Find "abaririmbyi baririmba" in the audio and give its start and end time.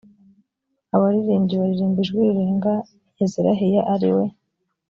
0.95-1.99